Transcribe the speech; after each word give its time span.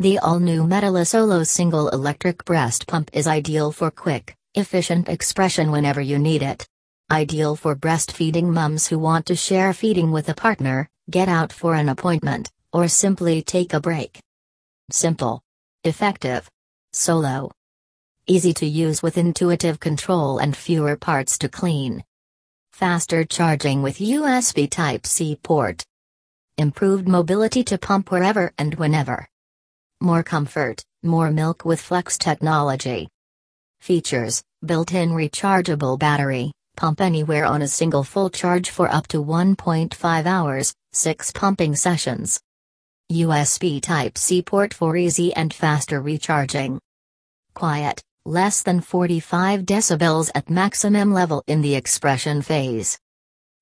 The 0.00 0.18
all-new 0.20 0.62
Medela 0.62 1.06
Solo 1.06 1.44
single 1.44 1.90
electric 1.90 2.46
breast 2.46 2.86
pump 2.86 3.10
is 3.12 3.26
ideal 3.26 3.70
for 3.70 3.90
quick, 3.90 4.34
efficient 4.54 5.10
expression 5.10 5.70
whenever 5.70 6.00
you 6.00 6.18
need 6.18 6.42
it. 6.42 6.66
Ideal 7.10 7.54
for 7.54 7.76
breastfeeding 7.76 8.44
mums 8.44 8.86
who 8.86 8.98
want 8.98 9.26
to 9.26 9.36
share 9.36 9.74
feeding 9.74 10.10
with 10.10 10.30
a 10.30 10.34
partner, 10.34 10.88
get 11.10 11.28
out 11.28 11.52
for 11.52 11.74
an 11.74 11.90
appointment, 11.90 12.50
or 12.72 12.88
simply 12.88 13.42
take 13.42 13.74
a 13.74 13.80
break. 13.80 14.18
Simple. 14.90 15.42
Effective. 15.84 16.48
Solo. 16.94 17.50
Easy 18.26 18.54
to 18.54 18.64
use 18.64 19.02
with 19.02 19.18
intuitive 19.18 19.80
control 19.80 20.38
and 20.38 20.56
fewer 20.56 20.96
parts 20.96 21.36
to 21.36 21.50
clean. 21.50 22.02
Faster 22.72 23.22
charging 23.22 23.82
with 23.82 23.98
USB 23.98 24.66
Type-C 24.70 25.36
port. 25.42 25.84
Improved 26.56 27.06
mobility 27.06 27.62
to 27.64 27.76
pump 27.76 28.10
wherever 28.10 28.54
and 28.56 28.76
whenever. 28.76 29.28
More 30.02 30.22
comfort, 30.22 30.82
more 31.02 31.30
milk 31.30 31.66
with 31.66 31.78
Flex 31.78 32.16
technology. 32.16 33.06
Features 33.82 34.42
Built 34.64 34.94
in 34.94 35.10
rechargeable 35.10 35.98
battery, 35.98 36.52
pump 36.74 37.02
anywhere 37.02 37.44
on 37.44 37.60
a 37.60 37.68
single 37.68 38.02
full 38.02 38.30
charge 38.30 38.70
for 38.70 38.88
up 38.88 39.08
to 39.08 39.22
1.5 39.22 40.24
hours, 40.24 40.72
6 40.94 41.32
pumping 41.32 41.76
sessions. 41.76 42.40
USB 43.12 43.82
Type-C 43.82 44.40
port 44.40 44.72
for 44.72 44.96
easy 44.96 45.34
and 45.34 45.52
faster 45.52 46.00
recharging. 46.00 46.80
Quiet, 47.52 48.02
less 48.24 48.62
than 48.62 48.80
45 48.80 49.66
decibels 49.66 50.30
at 50.34 50.48
maximum 50.48 51.12
level 51.12 51.42
in 51.46 51.60
the 51.60 51.74
expression 51.74 52.40
phase. 52.40 52.98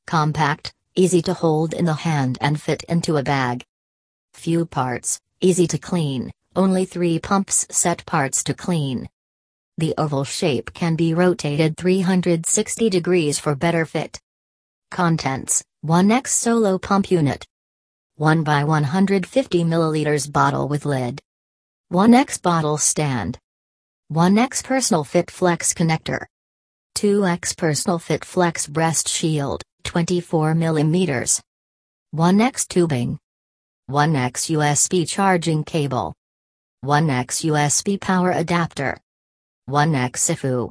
Compact, 0.07 0.73
easy 0.95 1.21
to 1.23 1.35
hold 1.35 1.75
in 1.75 1.85
the 1.85 1.95
hand 1.95 2.39
and 2.41 2.63
fit 2.63 2.85
into 2.85 3.17
a 3.17 3.25
bag. 3.25 3.65
Few 4.35 4.65
parts, 4.65 5.19
easy 5.41 5.67
to 5.69 5.79
clean, 5.79 6.31
only 6.57 6.85
3 6.85 7.19
pumps 7.21 7.67
set 7.71 8.05
parts 8.07 8.43
to 8.45 8.55
clean. 8.55 9.09
The 9.79 9.95
oval 9.97 10.25
shape 10.25 10.73
can 10.75 10.97
be 10.97 11.15
rotated 11.15 11.77
360 11.77 12.91
degrees 12.91 13.39
for 13.39 13.55
better 13.55 13.85
fit. 13.85 14.19
Contents 14.91 15.63
1x 15.85 16.29
Solo 16.29 16.79
Pump 16.79 17.11
Unit 17.11 17.45
1 18.17 18.43
by 18.43 18.65
150 18.65 19.63
milliliters 19.63 20.33
bottle 20.33 20.67
with 20.67 20.85
lid. 20.85 21.21
1x 21.93 22.43
bottle 22.43 22.77
stand. 22.77 23.39
1x 24.13 24.65
Personal 24.65 25.05
Fit 25.05 25.31
Flex 25.31 25.73
connector. 25.73 26.25
2x 26.97 27.57
Personal 27.57 28.01
Fit 28.01 28.25
Flex 28.25 28.67
breast 28.67 29.09
shield, 29.09 29.63
24 29.85 30.57
millimeters. 30.57 31.41
1x 32.13 32.67
tubing. 32.67 33.19
1x 33.91 34.51
USB 34.55 35.09
charging 35.09 35.65
cable. 35.65 36.13
1x 36.85 37.47
USB 37.49 37.99
power 37.99 38.33
adapter. 38.33 38.99
1x 39.71 40.13
SIFU. 40.27 40.67